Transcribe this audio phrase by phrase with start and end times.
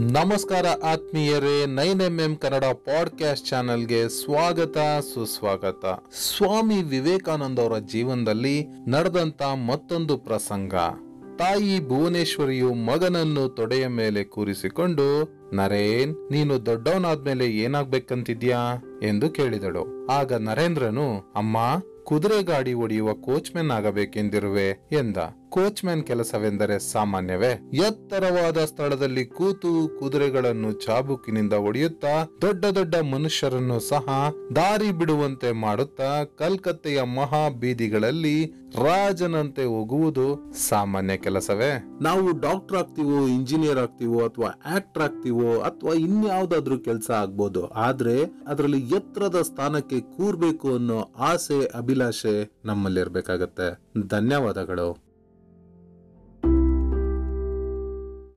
[0.00, 4.76] ನಮಸ್ಕಾರ ಆತ್ಮೀಯರೇ, nine M M Kannada podcast ಚಾನೆಲ್ಗೆ ಸ್ವಾಗತ,
[5.14, 5.84] ಸುಸ್ವಾಗತ.
[6.12, 10.74] ಸ್ವಾಮಿ ವಿವೇಕಾನಂದ ಅವರ ಜೀವನದಲ್ಲಿ ನಡೆದಂತ ಮತ್ತೊಂದು ಪ್ರಸಂಗ.
[11.38, 18.58] ತಾಯಿ ಭುವನೇಶ್ವರಿಯು ಮಗನನ್ನು ತೊಡೆಯ ಮೇಲೆ ಕೂರಿಸಿಕೊಂಡು, ನರೇನ್, ನೀನು ದೊಡ್ಡವನಾದ್ಮೇಲೆ ಏನಾಗ್ಬೇಕಂತಿದ್ಯಾ?
[19.02, 20.06] ಎಂದು ಕೇಳಿದಳು.
[20.06, 21.56] ಆಗ ನರೇಂದ್ರನು, ಅಮ್ಮ,
[22.04, 25.16] ಕುದುರೆ ಗಾಡಿ ಒಡೆಯುವ ಕೋಚ್ಮೆನ್ ಆಗಬೇಕೆಂದಿರುವೆ, ಎಂದ.
[25.50, 27.70] ಕೋಚ್ಮ್ಯಾನ್ ಕೆಲಸವೆಂದರೆ ಸಾಮಾನ್ಯವೇ?
[27.72, 37.48] ಎತ್ತರವಾದ ಸ್ಥಳದಲ್ಲಿ ಕೂತು ಕುದುರೆಗಳನ್ನು ಚಾಬುಕಿನಿಂದ ಒಡೆಯುತ್ತಾ ದೊಡ್ಡ ದೊಡ್ಡ ಮನುಷ್ಯರನ್ನು ಸಹ ದಾರಿ ಬಿಡುವಂತೆ ಮಾಡುತ್ತಾ, ಕಲ್ಕತ್ತೆಯ ಮಹಾ
[37.48, 38.46] ಬೀದಿಗಳಲ್ಲಿ
[38.82, 41.84] ರಾಜನಂತೆ ಹೋಗುವುದು ಸಾಮಾನ್ಯ ಕೆಲಸವೇ?
[42.02, 47.66] ನಾವು ಡಾಕ್ಟರ್ ಆಗ್ತೀವೋ, ಇಂಜಿನಿಯರ್ ಆಗ್ತೀವೋ, ಅಥವಾ ಆಕ್ಟರ್ ಆಗ್ತೀವೋ, ಅಥವಾ ಇನ್ಯಾವುದಾದ್ರೂ ಕೆಲಸ ಆಗ್ಬೋದು.
[47.66, 53.80] ಆದ್ರೆ ಅದರಲ್ಲಿ ಎತ್ತರದ ಸ್ಥಾನಕ್ಕೆ ಕೂರ್ಬೇಕು ಅನ್ನೋ ಆಸೆ, ಅಭಿಲಾಷೆ ನಮ್ಮಲ್ಲಿರ್ಬೇಕಾಗತ್ತೆ.
[54.08, 55.09] ಧನ್ಯವಾದಗಳು.